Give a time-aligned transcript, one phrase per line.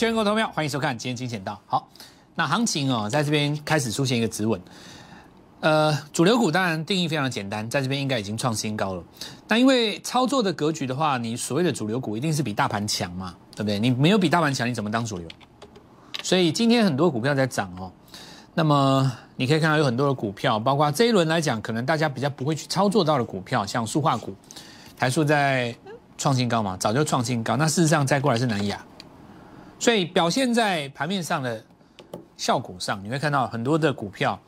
[0.00, 1.60] 全国投票，欢迎收看今天金钱道。
[1.66, 1.86] 好，
[2.34, 4.58] 那行情哦，在这边开始出现一个止稳。
[5.60, 9.04] 呃，主流股当然定义非常简单，在这边应该已经创新高了。
[9.46, 13.78] 但因为操作的格局的话，你所谓的主流股一定是比大盘强嘛，对不对？
[13.78, 15.28] 你没有比大盘强，你怎么当主流？
[16.22, 17.92] 所以今天很多股票在涨哦。
[18.54, 24.34] 那么你可以看到有很多的股票，包括这一轮来讲，可能大家比较不会去操作到的股票，像塑化股，
[24.96, 25.76] 台塑在
[26.16, 27.54] 创新高嘛，早就创新高。
[27.58, 28.82] 那事实上再过来是南亚。
[29.80, 31.64] 所以表现在盘面上的
[32.36, 34.38] 效果上，你会看到很多的股票，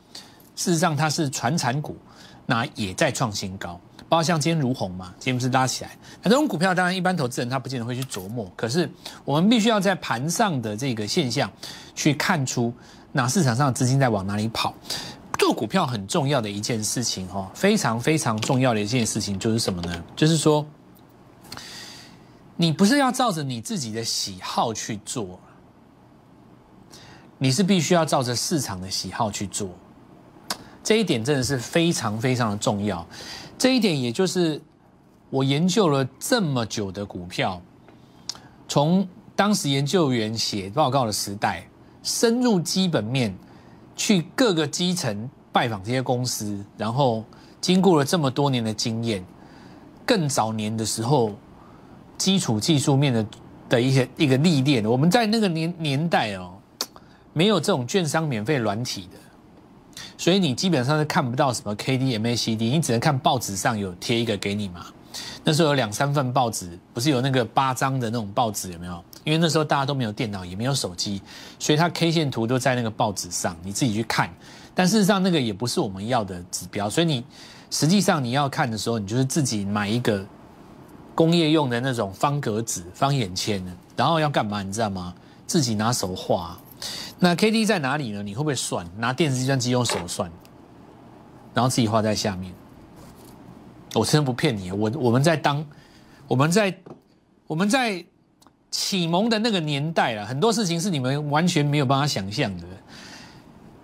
[0.55, 1.97] 事实上它是传产股，
[2.45, 3.81] 那也在创新高。
[4.07, 5.97] 包括像今天如虹嘛，今天不是拉起来。
[6.21, 8.87] 那这种股票当然一般投资人他不见得会去琢磨，可是
[9.25, 11.51] 我们必须要在盘上的这个现象
[11.95, 12.71] 去看出，
[13.11, 14.71] 那市场上的资金在往哪里跑。
[15.39, 20.03] 做股票很重要的一件事情哦，非常非常重要的一件事情就是什么呢？
[20.15, 20.63] 就是说。
[22.55, 25.39] 你不是要照着你自己的喜好去做，
[27.39, 29.69] 你是必须要照着市场的喜好去做，
[30.83, 33.05] 这一点真的是非常非常的重要。
[33.57, 34.61] 这一点也就是
[35.31, 37.59] 我研究了这么久的股票，
[38.67, 41.67] 从当时研究员写报告的时代，
[42.03, 43.35] 深入基本面，
[43.95, 47.25] 去各个基层拜访这些公司，然后
[47.59, 49.25] 经过了这么多年的经验，
[50.05, 51.31] 更早年的时候。
[52.23, 53.25] 基础技术面的
[53.67, 56.53] 的一些一个历练，我们在那个年年代哦，
[57.33, 64.85] 没有这种券商免费软体的，所以你基本上是看不到什么 K D M A C D，你只能看报纸上有贴一个给你嘛。
[65.43, 69.03] 那时候有两三份报纸，不是有那个八张的那种报纸有没有？
[69.25, 71.21] 因为那时候大家都没有电脑，也没有手机，
[71.59, 74.33] 所以它 K 线图都在那个报纸上，你自己去看。
[74.73, 77.25] 但事实上那个也不是我们要的指标，所以你
[77.69, 80.25] 实际上你要看的时候，你就是自己买一个。
[81.15, 83.63] 工业用的那种方格纸、方眼签，
[83.95, 84.63] 然后要干嘛？
[84.63, 85.13] 你知道吗？
[85.45, 86.57] 自己拿手画。
[87.19, 88.23] 那 K D 在哪里呢？
[88.23, 88.85] 你会不会算？
[88.97, 90.29] 拿电子计算机用手算，
[91.53, 92.53] 然后自己画在下面。
[93.93, 95.63] 我真的不骗你，我我们在当
[96.27, 96.75] 我们在
[97.45, 98.03] 我们在
[98.71, 102.65] 启蒙的那个年代了，很多事情是你们完全没有办法想象的。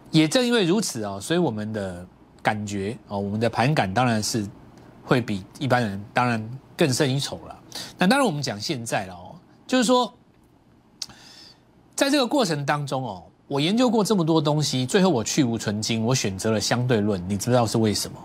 [0.10, 2.06] 也正因为如此哦，所以我们的
[2.42, 4.46] 感觉哦，我们的盘感当然是
[5.06, 6.60] 会比一般人当然。
[6.80, 7.60] 更胜一筹了。
[7.98, 9.36] 那当然，我们讲现在了哦，
[9.68, 10.14] 就是说，
[11.94, 17.22] 在这个过程当中哦，我研究过这么多东西，最后我去无存精，我选择了相对论。
[17.28, 18.18] 你知道是为什么？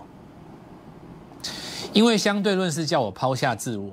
[1.91, 3.91] 因为相对论是叫我抛下自我。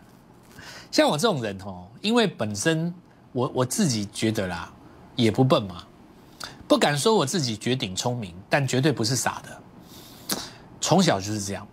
[0.90, 2.94] 像我这种人哦，因为本身
[3.32, 4.72] 我我自己觉得啦，
[5.16, 5.84] 也不笨嘛，
[6.66, 9.50] 不敢说我自己绝顶聪明，但绝对不是傻的。
[10.80, 11.68] 从小就是这样。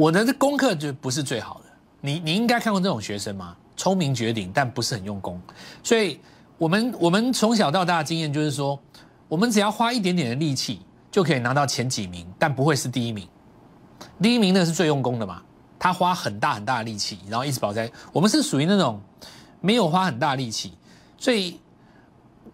[0.00, 1.64] 我的功课就不是最好的，
[2.00, 3.54] 你你应该看过这种学生吗？
[3.76, 5.38] 聪明绝顶，但不是很用功。
[5.82, 6.18] 所以，
[6.56, 8.80] 我们我们从小到大的经验就是说，
[9.28, 13.28] 我们只要花一点点的力气，就可以拿到前几名，但不会是第一名。
[14.22, 15.42] 第一名那是最用功的嘛，
[15.78, 17.92] 他花很大很大的力气，然后一直保在。
[18.10, 18.98] 我们是属于那种
[19.60, 20.72] 没有花很大力气，
[21.18, 21.60] 所以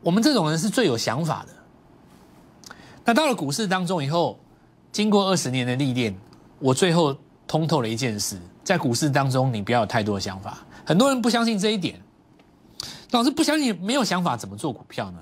[0.02, 2.74] 我们这种人是最有想法的。
[3.04, 4.36] 那到了股市当中以后，
[4.90, 6.12] 经过二十年的历练，
[6.58, 7.16] 我最后。
[7.46, 10.58] 通透了一件事，在股市当中，你不要有太多想法。
[10.84, 12.00] 很多人不相信这一点，
[13.10, 15.18] 老师不相信没有想法怎么做股票呢？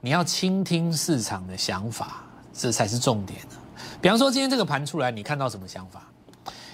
[0.00, 3.56] 你要倾听市场的想法，这才是重点呢。
[4.00, 6.02] 比方说，今天这个盘出来，你看到什么想法？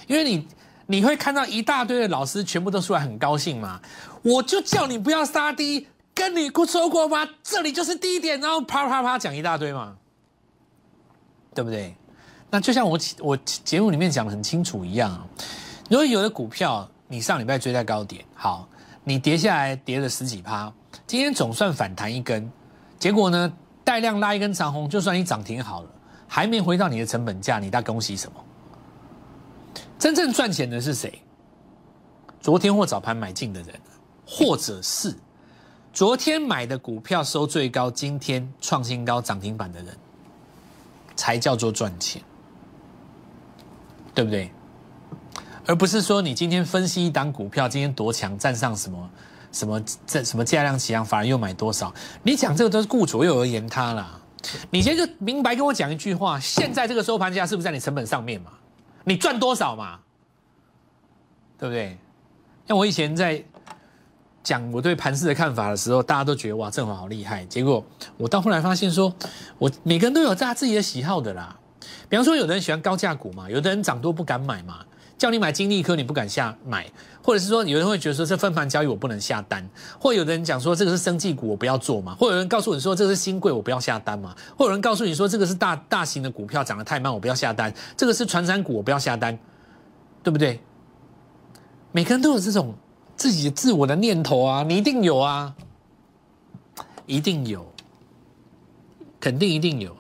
[0.07, 0.49] 因为你
[0.87, 3.81] 你会看到一大堆的老师全部都出来很高兴嘛。
[4.23, 7.29] 我就叫你不要杀低，跟你说过吗？
[7.43, 9.95] 这里就是低点，然后啪啪啪讲一大堆嘛，
[11.55, 11.95] 对不对？
[12.51, 15.29] 那就像我我节目里面讲的很清楚一样，
[15.91, 18.67] 如果有的股票你上礼拜追在高点，好，
[19.05, 20.73] 你跌下来跌了十几趴，
[21.07, 22.51] 今天总算反弹一根，
[22.99, 23.53] 结果呢
[23.85, 25.91] 带量拉一根长红，就算你涨停好了，
[26.27, 28.45] 还没回到你的成本价，你大恭喜什么？
[29.99, 31.21] 真正赚钱的是谁？
[32.41, 33.75] 昨天或早盘买进的人，
[34.27, 35.15] 或者是
[35.93, 39.95] 昨天买的股票收最高，今天创新高涨停板的人，
[41.15, 42.23] 才叫做赚钱。
[44.19, 44.51] 对不对？
[45.65, 49.11] 而不是说你今天分析一档股票，今天多强，站上什么
[49.53, 51.95] 什么这什么价量齐扬，反而又买多少？
[52.25, 54.21] 你讲这个都是顾左右而言他啦。
[54.71, 58.51] 你先就明白跟我讲一句话：现在这个收盘价是不是在你成本上面嘛？
[59.05, 60.01] 你赚多少嘛？
[61.57, 61.97] 对不对？
[62.67, 63.41] 像我以前在
[64.43, 67.45] 讲我对盘市的看法的时候，大家都觉得哇，郑华好厉害。
[67.45, 67.85] 结果
[68.17, 69.15] 我到后来发现，说
[69.59, 71.57] 我每个人都有他自己的喜好的啦。
[72.09, 74.85] 比方说，有的人喜欢高价股嘛，有的人涨多不敢买嘛。
[75.17, 76.87] 叫你买金利科，你不敢下买，
[77.21, 79.69] 或者是说有人会觉得说这分盘交易我不能下单，
[79.99, 89.37] 或有的人讲说这个是生技股我不要做嘛，或有人告诉你说这个是新贵我不要下单嘛，或有人告诉你说这个是大大型的股票涨得太慢我不要下单，这个是传产股我不要下单，
[90.23, 90.61] 对不对？
[91.91, 92.73] 每个人都有这种
[93.17, 95.53] 自己自我的念头啊，你一定有啊，
[97.07, 97.67] 一定有，
[99.19, 99.97] 肯定一定有，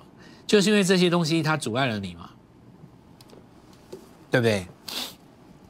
[0.48, 2.30] 就是因为这些东西它阻碍了你嘛。
[4.30, 4.66] 对不对？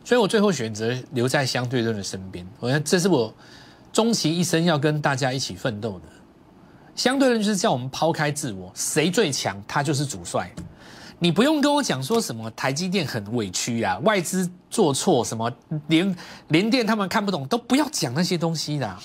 [0.04, 2.44] 所以我最后选择留在相对论的身边。
[2.58, 3.32] 我觉得这是我
[3.92, 6.06] 终其一生要跟大家一起奋斗的。
[6.96, 10.50] 相对论就是叫我们抛开自我，谁最强，他就是主帅。
[11.20, 15.48] 你不用跟我讲说什么台积电很委屈啊，外资做错什么，
[15.86, 16.16] 连
[16.48, 18.96] 连电他们看不懂，都不要讲那些东西的。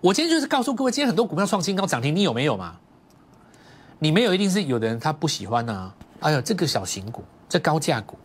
[0.00, 2.76] 我今天就是告诉各位，今天很多股票创新高涨停，你有没有嘛？
[4.02, 5.94] 你没有，一定是有的人他不喜欢呐。
[6.18, 8.18] 哎呦，这个小型股，这高价股。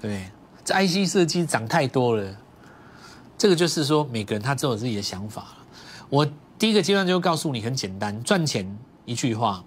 [0.00, 0.28] 对，
[0.64, 2.36] 这 IC 设计涨太多了，
[3.38, 5.46] 这个就是说每个人他都有自己的想法。
[6.08, 6.26] 我
[6.58, 9.62] 第一个阶段就告诉你很简单，赚钱一句话，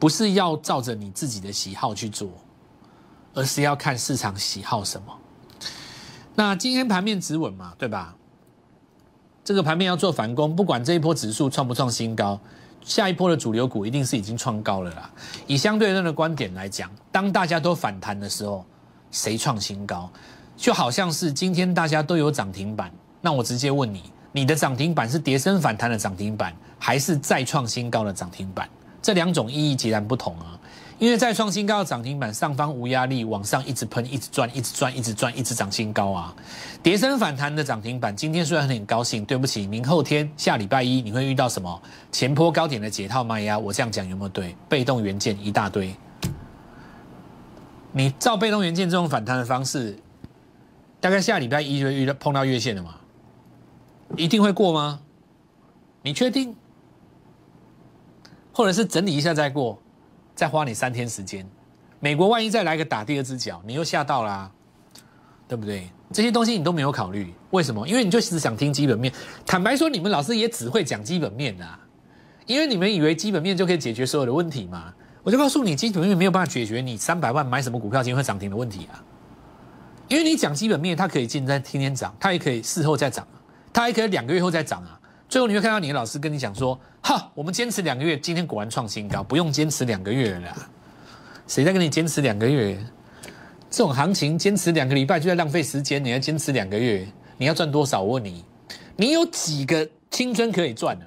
[0.00, 2.28] 不是要照着你自己的喜好去做，
[3.34, 5.16] 而是要看市场喜好什么。
[6.34, 8.16] 那今天盘面止稳嘛，对吧？
[9.44, 12.40] 这个盘面要做反攻，不管这一波指数创不创新高，
[12.84, 15.10] 下一波的主流股一定是已经创高了啦。
[15.46, 18.64] 以相对论的观点来讲，当大家都反弹的时候。
[19.14, 20.10] 谁创新高，
[20.56, 22.90] 就好像是今天大家都有涨停板，
[23.20, 28.66] 那我直接问你，你的涨停板是跌升反弹的涨停板，还是再创新高的涨停板？
[29.02, 30.58] 这两种意义截然不同啊！
[31.02, 36.32] 因为再创新高的涨停板上方无压力，往上一直喷，一直转，一直转，一直转，一直涨新高啊！
[36.80, 41.82] 跌升反弹的涨停板，今天虽然很高兴，对不起，明后天下礼拜一你会遇到什么
[42.12, 43.58] 前坡高点的解套卖压？
[43.58, 44.54] 我这样讲有没有对？
[44.68, 45.92] 被动元件一大堆。
[47.90, 49.98] 你照被动元件这种反弹的方式，
[51.00, 52.94] 大概下礼拜一就遇到碰到月线了嘛？
[54.16, 55.00] 一定会过吗？
[56.02, 56.54] 你确定？
[58.52, 59.82] 或者是整理一下再过，
[60.34, 61.46] 再花你三天时间？
[62.00, 64.50] 美国万一再来个打第二只脚，你又吓到啦，
[65.46, 65.88] 对不对？
[66.12, 67.86] 这些东西你都没有考虑，为什么？
[67.88, 69.12] 因为你就只想听基本面。
[69.46, 71.78] 坦白说，你们老师也只会讲基本面啊，
[72.46, 74.92] 因为你们以为基本面就可以解决所有的问题嘛。
[75.22, 79.00] 我就告诉你，基本面没有办法解决你三百万买什么股票今天会涨停的问题啊！
[80.08, 83.26] 因为你讲基本面，它可以今天天天涨，它也可以事后再涨，
[83.72, 84.98] 它还可以两个月后再涨啊！
[85.32, 90.54] 最后你会看到你的老师跟你讲说：“哈，我们坚持两个月，今天果然创新高，不用坚持两个月了。”
[91.48, 92.78] 谁在跟你坚持两个月？
[93.70, 97.08] 这种行情坚持两个礼拜就在浪费时间，你要坚持两个月，
[97.38, 98.02] 你要赚多少？
[98.02, 98.44] 我问你，
[98.94, 101.06] 你有几个青春可以赚呢？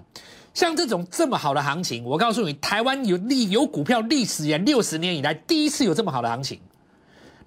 [0.55, 6.59] 像这种这么好的行情，我告诉你，台湾有历有股票历史以六十年以来第一次有这么好的行情。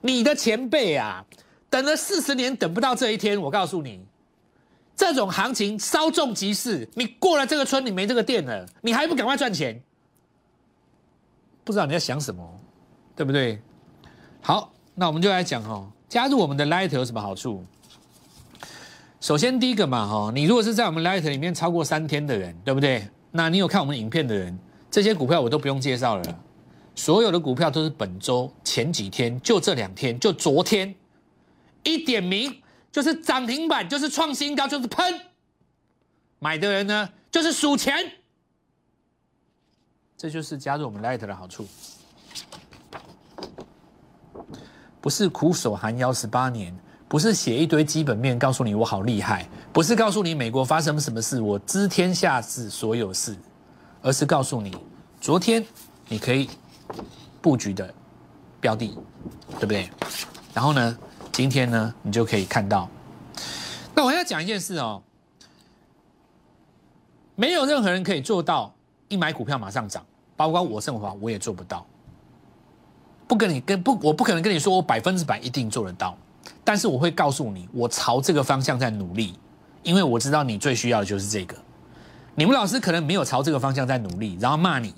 [0.01, 1.25] 你的前辈啊，
[1.69, 4.01] 等了四十年等不到这一天，我告诉你，
[4.99, 6.87] 这种行情稍纵即逝。
[6.95, 9.81] 你过了这个村，你没这个店了，你还不赶快赚钱？
[11.62, 12.61] 不知道你在想什么，
[13.15, 13.62] 对不对？
[14.43, 17.65] 好，那我们就来讲哈，加入我们的 Light 有什么好处？
[19.21, 23.06] 首先，第一个嘛，哈，你如果是在我们 Light 里面超过三天的人，对不对？
[23.31, 24.59] 那你有看我们影片的人，
[24.91, 26.41] 这些股票我都不用介绍了。
[26.97, 30.93] 所有的股票都是本周前几天，就这两天，就昨天
[31.84, 35.21] 一点名，就是涨停板，就是创新高，就是喷。
[36.39, 38.13] 买的人呢，就是数钱。
[40.17, 41.67] 这就是加入我们 Light 的好处，
[45.01, 46.77] 不是苦守寒窑十八年。
[47.09, 53.35] 不是写一堆基本面告诉你我好厉害，不是告诉你美国发生什么事我知天下事所有事，
[54.03, 54.77] 而是告诉你
[55.19, 55.67] 昨天
[56.07, 56.51] 你可以
[57.41, 57.95] 布局的
[58.61, 58.95] 标的，
[59.53, 59.89] 对不对？
[60.53, 60.99] 然后呢，
[61.39, 62.89] 今天呢你就可以看到。
[63.95, 65.01] 那我要讲一件事哦，
[67.37, 68.75] 没有任何人可以做到
[69.07, 70.05] 一买股票马上涨，
[70.37, 71.87] 包括我盛华我也做不到。
[73.29, 76.19] 不跟你跟不，我不可能跟你说我百分之百一定做得到。
[76.65, 79.39] 但是我会告诉你，我朝这个方向在努力，
[79.85, 81.57] 因为我知道你最需要的就是这个。
[82.35, 84.93] 你们老师可能没有朝这个方向在努力，然后骂你，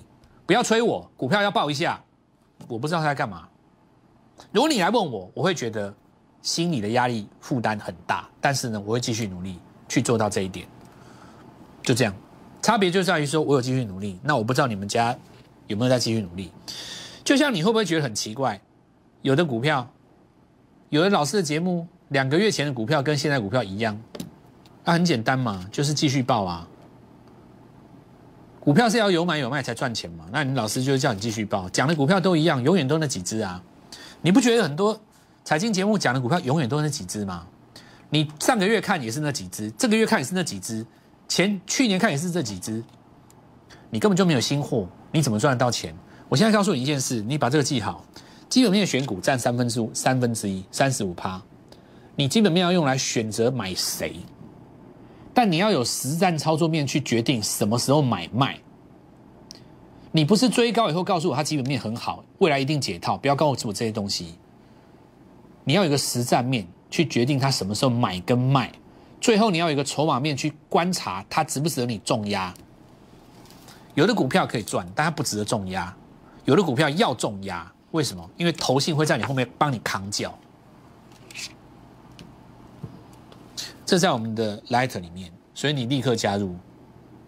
[0.47, 2.03] 不要催我，股票要报一下，
[2.67, 3.47] 我不知道他在干嘛。
[4.53, 5.95] 如果你来问我，我会觉得
[6.43, 10.67] 心理的压力负担很大，但是呢，我会继续努力去做到这一点。
[11.83, 12.15] 就这样，
[12.63, 15.17] 差别就在于说我有继续努力，那我不知道你们家
[15.67, 16.53] 有没有在继续努力。
[17.23, 18.61] 就像你会不会觉得很奇怪，
[19.23, 19.89] 有的股票。
[20.89, 23.97] 有的老师的节目，两个月前的股票跟现在股票一样，
[24.85, 26.67] 那很简单嘛，就是继续报啊。
[28.59, 33.63] 股票是要有买有卖才赚钱嘛，那你老师就叫你继续报，讲的股票都一样，永远都那几只啊。
[34.21, 35.01] 你不觉得很多
[35.45, 37.47] 财经节目讲的股票永远都是那几只吗？
[38.11, 40.85] 你上个月看也是那几只，这个月看也是那几只，
[41.29, 42.83] 前去年看也是这几只，
[43.89, 45.95] 你根本就没有新货，你怎么赚得到钱？
[46.29, 48.05] 我现在告诉你一件事，你把这个记好，
[48.49, 51.41] 基本面选股占三分之五，三分之一，三十五趴，
[52.17, 54.17] 你基本面要用来选择买谁，
[55.33, 58.59] 但你要有实战操作面去决定什么时候买卖。
[60.13, 64.35] 你不是追高以后告诉我它基本面很好，未来一定解套，不要告诉我这些东西。
[65.71, 68.73] 你要有一个实战面去决定它什么时候买跟卖，
[69.21, 72.53] 最后你要有一个筹码面去观察它值不值得你重压。
[73.95, 75.95] 有的股票可以赚，但它不值得重压；
[76.45, 78.29] 有的股票要重压，为什么？
[78.37, 80.37] 因为投信会在你后面帮你扛脚。
[83.87, 86.57] 这在我们的 Light 里面，所以你立刻加入，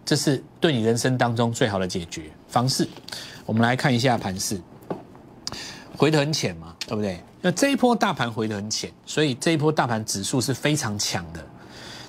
[0.03, 2.89] 这是对你人生当中最好的解决方式。
[3.45, 4.59] 我们来看一下盘势，
[5.95, 7.23] 回得很浅嘛，对不对？
[7.45, 11.45] 那这一波大盘回得很浅，所以这一波大盘指数是非常强的。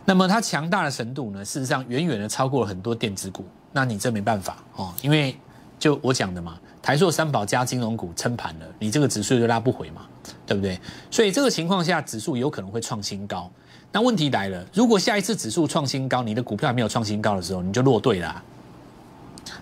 [0.05, 3.45] 那么它强大的程度呢，事实上远远的超过了很多电子股。
[3.73, 5.37] 那你这没办法哦，因为
[5.77, 10.03] 就我讲的嘛，台塑三宝加金融股撑盘了，你这个指数就拉不回嘛，
[10.47, 10.79] 对不对？
[11.11, 13.51] 所以这个情况下，指数有可能会创新高。
[13.91, 18.41] 那问题来了，如果下一次指数创新高，你的股票还没有创新高的时候，你就落队啦。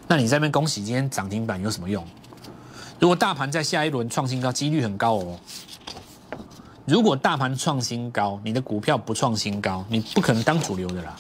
[0.07, 2.07] 那你在那边恭喜今天涨停板有什么用？
[3.03, 5.37] 如果大盘在下一轮创新高，几率很高哦。
[6.85, 11.17] 如果大盘创新高，你的股票不创新高，你不可能当主流的啦，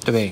[0.00, 0.30] 对不对？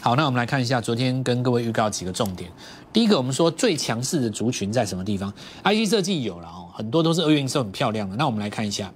[0.00, 2.52] 好，那我们来看一下昨天跟各位预告几个重点。
[2.92, 8.14] 第一个，我们说最强势的族群在什么地方？IC 设计有了哦，很多都是二月营收很漂亮的。
[8.14, 8.92] 那我们来看一下，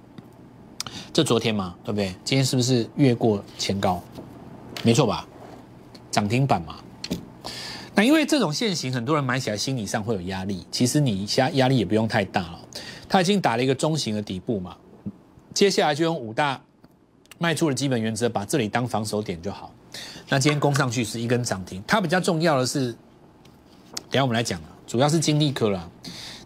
[1.11, 2.15] 这昨天嘛，对不对？
[2.23, 4.01] 今天是不是越过前高？
[4.81, 5.27] 没错吧？
[6.09, 6.77] 涨停板嘛。
[7.95, 10.65] 那因为这种现形，很多人买起来心理上会有压力。
[10.69, 12.59] 其实你压压力也不用太大了，
[13.07, 14.75] 它已经打了一个中型的底部嘛。
[15.53, 16.61] 接下来就用五大
[17.37, 19.71] 卖出的基本原则，把这里当防守点就好。
[20.27, 22.91] 那今天攻上去是一根涨停，它比较重要的是，
[24.09, 25.89] 等下我们来讲啊，主要是金利科了。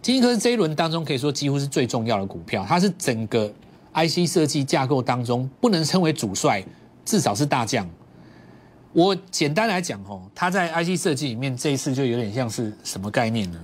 [0.04, 3.52] 金利科是这一轮当中可以说几乎是最重要的股票，它是整个
[3.96, 6.64] IC 设计架构当中不能称为主帅，
[7.04, 7.90] 至少是大将。
[8.94, 13.60] 我简单来讲哦，它在 IC 设计里面这一次就有点像是什么概念呢？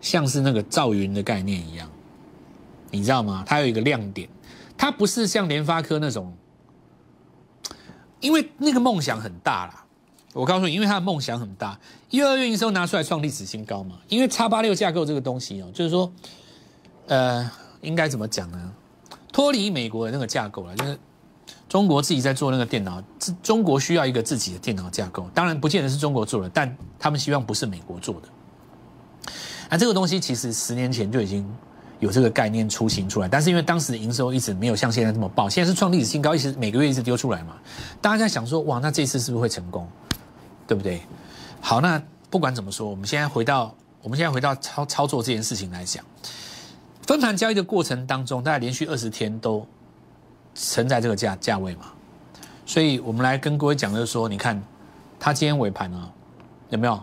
[0.00, 1.90] 像是那个赵云的概念一样，
[2.90, 3.44] 你知道吗？
[3.46, 4.28] 它有一个亮点，
[4.76, 6.32] 它不是像联发科那种。
[8.18, 9.84] 因为那个梦想很大啦，
[10.32, 11.78] 我告诉你，因为他的梦想很大，
[12.08, 13.98] 一、二月营收拿出来创历史新高嘛。
[14.08, 16.10] 因为叉八六架构这个东西哦，就是说，
[17.08, 17.48] 呃，
[17.82, 18.72] 应该怎么讲呢？
[19.30, 20.98] 脱离美国的那个架构了，就是
[21.68, 23.02] 中国自己在做那个电脑，
[23.42, 29.32] 中国需要一个自己的电脑架构，当然不见得是中国做的，但他们希望不是美国做的。
[29.68, 31.46] 那这个东西其实十年前就已经。
[31.98, 37.56] 有这个概念雏形出来，但是因为当时的营收一直没有像现在这么爆，现在是创历史新高，一直每个月一直丢出来嘛，
[38.02, 39.88] 大家在想说，哇，那这次是不是会成功，
[40.66, 41.00] 对不对？
[41.58, 46.04] 好，那不管怎么说，我们现在回到我们现在回到操操作这件事情来讲，
[47.06, 49.66] 分盘交易的过程当中，大概连续二十天都
[50.58, 51.84] 存在这个价价位嘛，
[52.64, 54.60] 所以我们来跟各位讲就是说，你看
[55.20, 56.10] 它今天尾盘啊，
[56.70, 56.98] 有没有？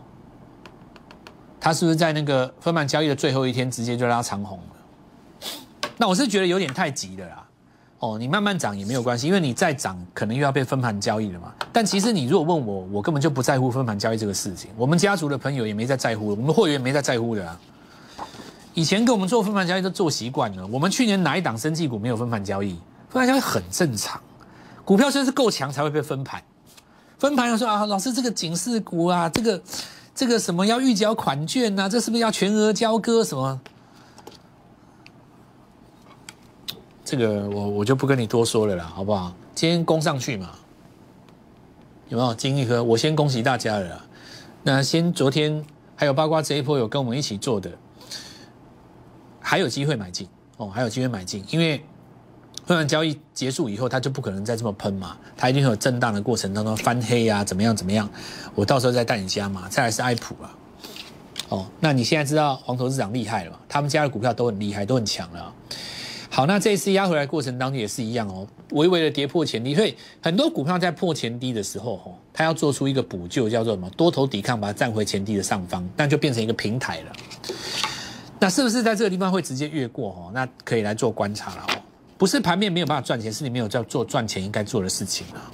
[1.59, 5.49] 它是不是在那个分盘交易的最后一天直接就拉长红了？
[5.97, 7.47] 那我是觉得有点太急了啦，
[7.99, 11.53] 哦，你慢慢涨也没有关系，因为你再涨可能又要被分盘交易了嘛。
[11.71, 14.71] 但其实你如果问我，我根本就不在乎分盘交易这个事情。
[14.75, 17.59] 我们家族的朋友也没在在乎，我们的会员没在在乎的啊。
[18.73, 20.65] 以前跟我们做分盘交易都做习惯了。
[20.67, 22.75] 我们去年哪一档生技股没有分盘交易？
[23.13, 24.19] 分盘交易很正常，
[24.83, 26.41] 股票真是够强才会被分盘。
[27.19, 29.61] 分盘要说啊，老师这个警示股啊，这个
[30.15, 33.61] 这个什么要预交款券呐，这是不是要全额交割什么？
[37.05, 39.31] 这个我我就不跟你多说了啦，好不好？
[39.53, 40.49] 今天攻上去嘛，
[42.09, 42.83] 有没有金一科？
[42.83, 44.03] 我先恭喜大家了。
[44.63, 45.63] 那先昨天
[45.95, 47.71] 还有八卦这一波有跟我们一起做的，
[49.39, 50.27] 还有机会买进
[50.57, 51.85] 哦，还有机会买进，因为
[52.65, 58.09] 分盘交易结束以后，它就不可能再这么喷嘛，它一定会有震荡的过程当中翻黑呀，怎么样怎么样？
[58.55, 59.67] 我到时候再带你加嘛。
[59.69, 60.55] 再来是爱普啊，
[61.49, 63.59] 哦，那你现在知道黄头市长厉害了？
[63.67, 65.53] 他们家的股票都很厉害，都很强了。
[66.29, 73.89] 好，那这一次压回来过程当中也是一样哦，微微的跌破前低，所以很多股票在破前低的时候，吼，它要做出一个补救，叫做什么？
[73.91, 77.11] 多头抵抗，把它站回前低的上方，那就变成一个平台了。
[78.39, 80.09] 那是不是在这个地方会直接越过？
[80.09, 81.67] 哦，那可以来做观察了。
[82.23, 85.51] 不是盘面没有办法赚钱，是你没有在做赚钱应该做的事情啊。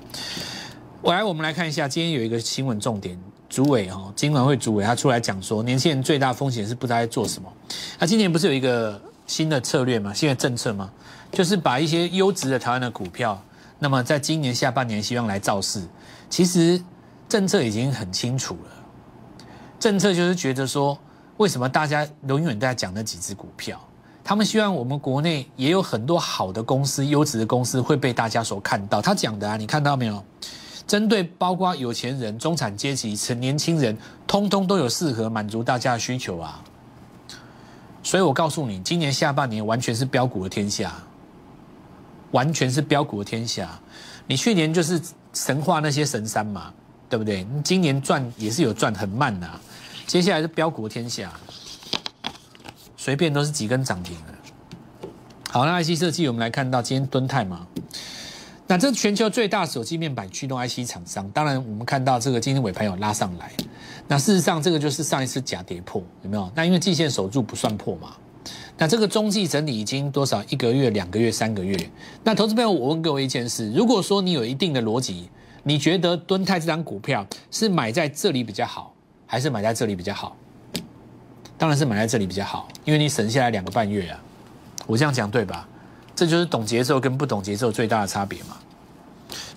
[1.02, 7.52] 我来，我们来看一下，今天有一个新闻重点，主委哈，金管会主委他出来讲说，年轻人最大风险是不知道在做什么。
[7.98, 10.14] 那今年不是有一个新的策略吗？
[10.14, 10.92] 新的政策吗？
[11.32, 13.44] 就是把一些优质的台湾的股票，
[13.80, 15.82] 那么在今年下半年希望来造势。
[16.30, 16.80] 其实
[17.28, 18.72] 政策已经很清楚了，
[19.80, 20.96] 政策就是觉得说，
[21.38, 23.84] 为什么大家永远都在讲那几只股票？
[24.30, 29.02] 他们希望我们国内也有很多好的公司、优质的公司会被大家所看到。
[29.02, 30.24] 他讲的啊，你看到没有？
[30.86, 36.64] 针对包括有钱人、中产阶级、成年轻人，通通都有适合满足大家的需求啊。
[38.04, 40.94] 所以我告诉你，今年下半年完全是标股的天下，
[42.30, 43.80] 完全是标股的天下。
[44.28, 45.02] 你去年就是
[45.34, 46.72] 神话那些神山嘛，
[47.10, 47.44] 对不对？
[47.52, 49.60] 你今年赚也是有赚，很慢呐。
[50.06, 51.34] 接下来是标股的天下。
[53.00, 55.10] 随便都是几根涨停了。
[55.50, 57.66] 好，那 IC 设计，我们来看到今天敦泰嘛，
[58.68, 63.50] 那这全球最大手机面板驱动 IC 厂商，当然我们看到这个今天尾盘有拉上来。
[64.10, 66.52] 那事实上，这个就是上一次假跌破，有没有？
[66.54, 68.10] 那因为季线守住不算破嘛。
[68.78, 70.44] 那这个中继整理已经多少？
[70.50, 71.78] 一个月、两个月、三个月。
[72.26, 75.30] 那投资朋友，我问各位一件事：如果说你有一定的逻辑，
[75.64, 78.94] 你觉得敦泰这张股票是买在这里比较好，
[79.26, 80.36] 还是买在这里比较好？
[81.60, 84.20] 当然是买在这里比较好，因为你省下来两个半月啊，
[84.88, 85.68] 我这样讲对吧？
[86.16, 88.58] 这就是懂节奏跟不懂节奏最大的差别嘛。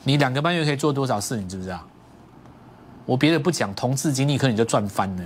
[0.03, 1.81] 你两个半月可以做多少事，你知不知道？
[3.07, 5.23] 我别的不讲，同质经历可能你就赚翻了。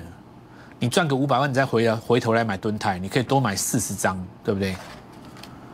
[0.79, 4.77] 你赚个五百万，你再回来回头来买吨泰，你可以多买四十张，对不对？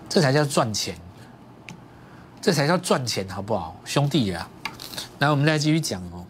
[0.09, 0.97] 这才叫赚钱，
[2.41, 4.49] 这才叫赚钱，好不好，兄弟呀？
[5.19, 6.25] 来，我们再继续讲哦。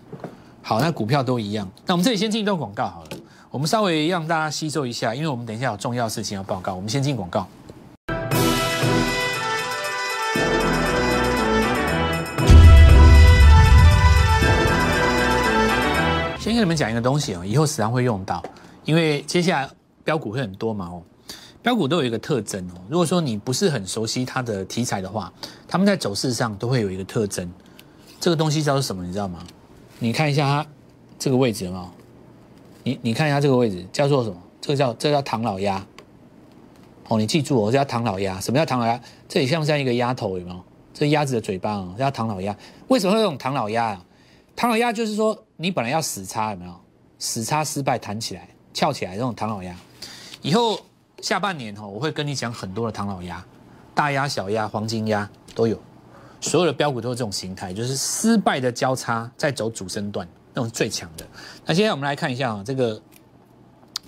[0.62, 1.70] 好，那股票都一样。
[1.84, 3.10] 那我们这里先进一段广告好了。
[3.52, 6.74] 我们稍微让大家吸收一下，因为我们等一下有重要事情要报告。
[6.74, 7.46] 我们先进广告。
[16.40, 18.42] 先跟你们讲一个东西哦，以后时常会用到，
[18.86, 19.68] 因为接下来
[20.02, 21.02] 标股会很多嘛哦。
[21.60, 25.30] 标股都有一个特征哦，如果说你不是很熟悉它的题材的话，
[25.68, 27.52] 他们在走势上都会有一个特征。
[28.18, 29.04] 这个东西叫做什么？
[29.04, 29.40] 你知道吗？
[29.98, 30.66] 你看一下它
[31.18, 31.90] 这个位置哦。
[32.84, 34.36] 你你看一下这个位置叫做什么？
[34.60, 35.84] 这个叫这叫唐老鸭。
[37.08, 38.40] 哦，你记住哦，这叫唐老鸭。
[38.40, 39.00] 什么叫唐老鸭？
[39.28, 40.38] 这里像不像一个鸭头？
[40.38, 40.60] 有没有？
[40.94, 42.56] 这鸭子的嘴巴哦，叫唐老鸭。
[42.88, 44.04] 为什么会用唐老鸭啊？
[44.54, 46.74] 唐老鸭就是说，你本来要死叉，有没有？
[47.18, 49.74] 死叉失败，弹起来，翘起来，这种唐老鸭。
[50.42, 50.78] 以后
[51.20, 53.44] 下半年哈，我会跟你讲很多的唐老鸭，
[53.94, 55.78] 大鸭、小鸭、黄金鸭都有，
[56.40, 60.26] 所有的标股都是这种形态，就是失败的交叉，在走主升段。
[60.54, 61.26] 那种最强的。
[61.66, 63.00] 那现在我们来看一下啊，这个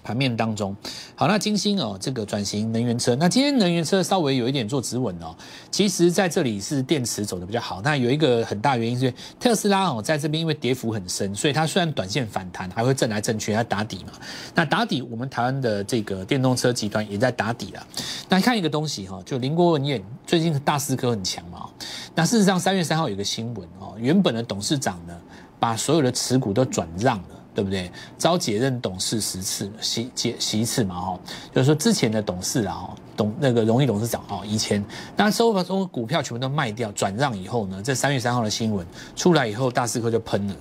[0.03, 0.77] 盘面当中，
[1.15, 5.35] 好，那金星哦，这个转型能源车，那今天能源车稍微有一点做止稳哦。
[5.71, 7.81] 其实在这里是电池走的比较好。
[7.83, 14.13] 那有一个很大原因是特斯拉哦，在这边因为跌幅很深，所以它虽然短线反弹，还会震来震去，它打底嘛。
[14.55, 17.87] 那打底，我们台湾的这个电动车集团也在打底了。
[18.29, 21.71] 那看一个东西哈，就林国文燕最近大思科很强嘛。
[22.15, 25.19] 那事实上三月三号有个新闻哦，原本的董事长呢。
[25.65, 27.91] 把所有的持股都转让了，对不对？
[28.19, 31.21] 招解任董事十次，席解席次嘛，哈，
[31.55, 34.85] 就是说之前的董事啊，董那个荣誉董事长哦，以前
[35.17, 40.55] 那收把所有股票全部都卖掉转让以后呢，这三月三号的新闻出来以后，大四科就喷了，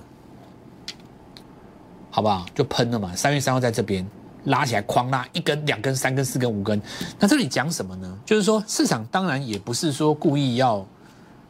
[2.10, 2.46] 好不好？
[2.54, 3.14] 就喷了嘛。
[3.14, 4.08] 三月三号在这边
[4.44, 6.80] 拉起来，狂拉一根、两根、三根、四根、五根。
[7.18, 8.18] 那这里讲什么呢？
[8.24, 10.82] 就是说市场当然也不是说故意要。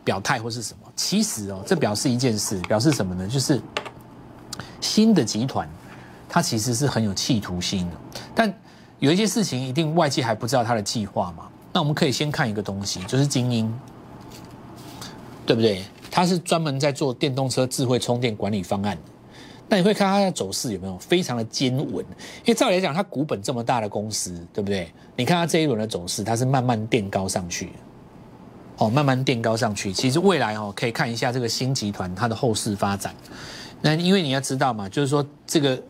[0.05, 0.84] 表态或是什么？
[0.97, 3.27] 其实哦，这表示一件事，表示什么呢？
[3.27, 3.61] 就是
[4.81, 5.69] 新的集团，
[6.29, 7.97] 它其实是很有企图心的。
[8.35, 8.53] 但
[9.01, 11.49] 有一些事情，一定外界还不知道它的计划嘛。
[11.73, 13.73] 那我们可以先看一个东西，就是精英，
[15.45, 15.85] 对不对？
[16.11, 19.03] 它是专门在做电动车智慧充电管理方案的。
[19.69, 22.05] 那你会看它的走势有没有非常的坚稳？
[22.45, 24.93] 因为照理来讲，它股本这么大的公司，对不对？
[25.17, 27.73] 你看它这一轮的走势，它是慢慢垫高上去。
[28.79, 29.93] 哦，慢慢垫高上去。
[29.93, 33.15] 其实未来哦，可以看一下这个新集团它的后市发展。
[33.81, 35.81] 那因为你要知道嘛，就是说这个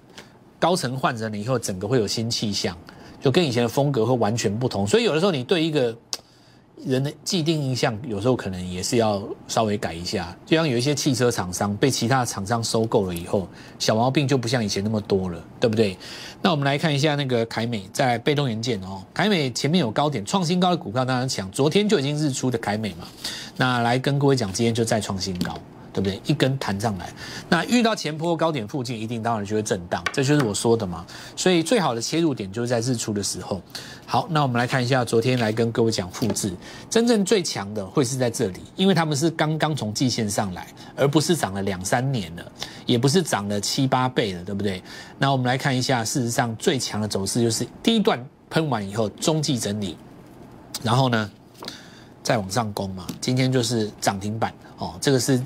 [0.59, 2.77] 高层换人了以后，整个会有新气象，
[3.20, 4.87] 就跟以前的风格会完全不同。
[4.87, 5.97] 所以有的时候你对一个。
[6.85, 15.97] 人的既定印象有时候可能也是要稍微改一下，就像有一些汽车厂商被其他厂商收购了以后，小毛病就不像以前那么多了，对不对？
[16.43, 23.07] 那我们来看一下那个凯美在被动元件哦，凯美前面有高点创新高的股票当然强，昨天就已经日出的凯美嘛，
[23.57, 25.59] 那来跟各位讲，今天就再创新高，
[25.94, 26.20] 对不对？
[26.26, 27.09] 一根弹上来，
[27.48, 31.07] 那遇到前坡高点附近，一定当然就会震荡，这就是我说的嘛。
[31.37, 33.62] 所以最好的切入点就是在日出的时候。
[34.04, 36.52] 好，那我们来看一下，昨天来跟各位讲复制，
[36.90, 42.52] 真正最强的会是在这里，因为他们是刚刚从季线上来，而不是涨了两三年了，
[42.87, 44.83] 也不是涨了七八倍了，对不对？
[45.16, 49.96] 那我们来看一下，事实上最强的走势就是第一段喷完以后中继整理，
[50.83, 51.30] 然后呢
[52.22, 53.07] 再往上攻嘛。
[53.20, 55.40] 今天就是涨停板哦，这个是。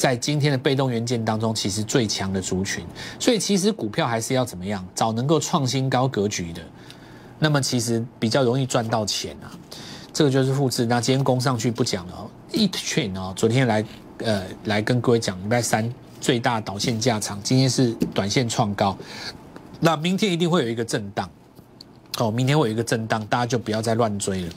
[0.00, 2.82] 在今天的被动元件当中，其实最强的族群，
[3.18, 6.62] 所以其实股票还是要怎么样找能够创新高格局的，
[7.38, 9.52] 那么其实比较容易赚到钱啊。
[10.10, 10.86] 这个就是复制。
[10.86, 13.84] 那今天攻上去不讲了，哦，一群哦，昨天来
[14.24, 15.86] 呃来跟各位讲，礼拜三
[16.18, 18.96] 最大导线价长，今天是短线创高，
[19.80, 21.28] 那明天一定会有一个震荡，
[22.16, 24.52] 哦，明天会有一个震荡，大家就不要再乱追了。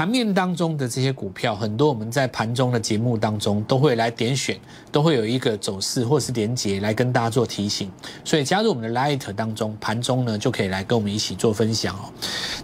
[0.00, 4.58] 盘面当中的这些股票，很多我们在盘中的节目当中都会来点选，
[4.90, 7.92] 都会有一个走势或是连结来跟大家做提醒。
[8.24, 12.08] 所以加入我们的 Light 当中，盘中呢就可以来跟我们一起做分享哦。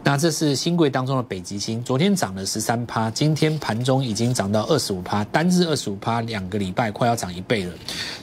[0.02, 7.74] 那这是新贵当中的北极星，昨天涨了十三趴，今天盘中已经涨到二十五趴，单日二十五趴，两个礼拜快要涨一倍了。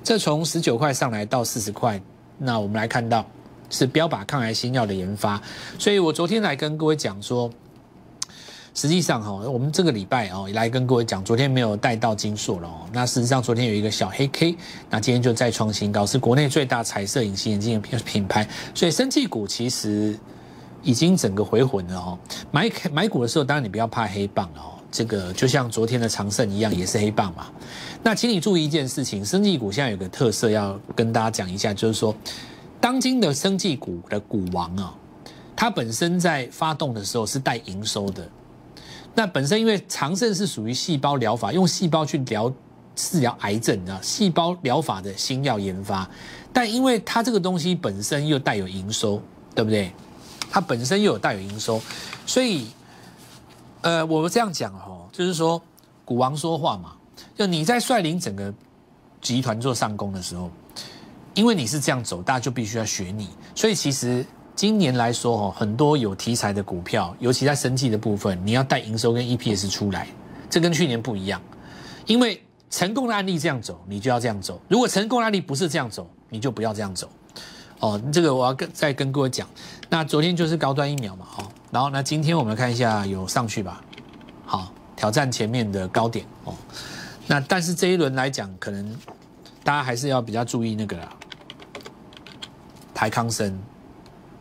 [0.03, 2.01] 这从十九块上来到四十块，
[2.39, 3.23] 那我们来看到
[3.69, 5.39] 是标靶抗癌新药的研发。
[5.77, 7.47] 所以我昨天来跟各位讲说。
[8.75, 12.87] 实际上哈，我们这个礼拜哦来跟各位讲，昨天没有带到金硕了哦。
[12.91, 14.57] 那事实上昨天有一个小黑 K，
[14.89, 18.47] 那今天就再创新高，是国内最大彩色隐形眼镜的品牌。
[18.73, 20.17] 所以生技股其实
[20.81, 22.17] 已经整个回魂了哦。
[22.49, 24.73] 买买股的时候，当然你不要怕黑棒哦。
[24.91, 27.47] 这个就像昨天的长盛一样，也是黑棒嘛。
[28.01, 32.15] 那请你注意一件事情，生技股现在有个特色要跟大家讲一下，就是说，
[32.81, 34.95] 当今的生技股的股王啊，
[35.55, 38.27] 它本身在发动的时候是带营收的。
[39.15, 42.51] 那本身因为长盛是属于细胞疗法，用细胞去疗
[42.95, 46.09] 治疗癌症的细胞疗法的新药研发，
[46.51, 49.21] 但因为它这个东西本身又带有营收，
[49.53, 49.91] 对不对？
[50.49, 51.79] 它本身又有带有营收，
[52.25, 52.67] 所以，
[53.81, 55.61] 呃，我们这样讲哦，就是说，
[56.03, 56.93] 股王说话嘛，
[57.35, 58.53] 就你在率领整个
[59.21, 60.49] 集团做上攻的时候，
[61.35, 64.25] 因为你是这样走，大家就必须要学你，所以其实。
[64.55, 70.07] 今年来说，哦，很多有题材的股票，尤其在生技的部分，你要带营收跟 EPS 出来，
[70.49, 71.41] 这跟去年不一样。
[72.05, 72.39] 因为
[72.69, 77.09] 成功的案例这样走，你就要这样走；如果成功的案例不是这样走，你就不要这样走。
[77.79, 79.47] 哦，这个我要跟再跟各位讲。
[79.89, 83.83] 那昨天就是高端疫苗嘛，哦，然后那今天我们看一下有上去吧，
[84.45, 86.53] 好，挑战前面的高点哦。
[87.25, 88.95] 那但是这一轮来讲，可能
[89.63, 91.09] 大家还是要比较注意那个啦，
[92.93, 93.59] 台康生。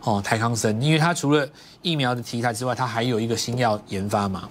[0.04, 1.48] 哦，台康生，因为它除了
[1.80, 4.48] 疫苗的题材之外，它还有一个新药研发嘛。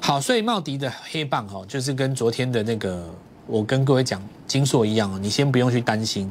[0.00, 3.08] 好，所以茂迪的黑棒哈，就是跟昨天的那个
[3.46, 6.30] 我跟各位讲金硕一样哦，你先不用去担心。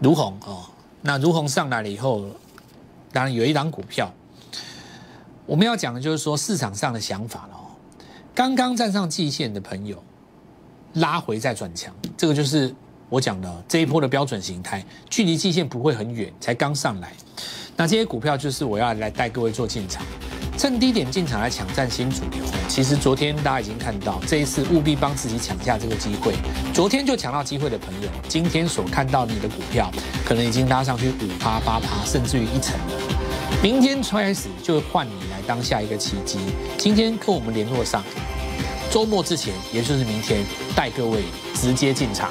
[0.00, 0.64] 如虹哦，
[1.02, 2.24] 那如虹上来了以后，
[3.12, 4.10] 当然有一档股票，
[5.44, 7.68] 我们要讲的就是说市场上的想法了哦。
[8.34, 10.02] 刚刚站上季线的朋友，
[10.94, 12.74] 拉回再转强，这个就是
[13.08, 17.12] 我讲的这一波的标准形态，距离季线不会很远，才刚上来。
[17.76, 20.04] 那这些股票就是我要来带各位做进场，
[20.58, 22.44] 趁低点进场来抢占新主流。
[22.66, 26.34] 其实昨天大家已经看到，这一次务必帮自己抢下这个机会。
[26.74, 29.90] 昨天就抢到机会的朋友，今天所看到你的股票，
[30.24, 32.94] 可能已经拉上去五趴八趴，甚至于一成了。
[33.62, 36.38] 明天开始就换你来当下一个契机。
[36.76, 38.02] 今天跟我们联络上，
[38.90, 40.44] 周末之前，也就是明天，
[40.74, 41.22] 带各位
[41.54, 42.30] 直接进场。